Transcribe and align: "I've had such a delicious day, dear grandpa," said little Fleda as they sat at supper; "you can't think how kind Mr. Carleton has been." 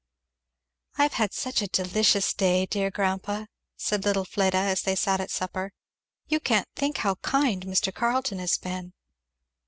"I've 0.97 1.13
had 1.13 1.31
such 1.31 1.61
a 1.61 1.67
delicious 1.67 2.33
day, 2.33 2.65
dear 2.65 2.89
grandpa," 2.89 3.45
said 3.77 4.03
little 4.03 4.25
Fleda 4.25 4.57
as 4.57 4.81
they 4.81 4.95
sat 4.95 5.21
at 5.21 5.29
supper; 5.29 5.73
"you 6.27 6.39
can't 6.39 6.67
think 6.75 6.97
how 6.97 7.17
kind 7.21 7.67
Mr. 7.67 7.93
Carleton 7.93 8.39
has 8.39 8.57
been." 8.57 8.93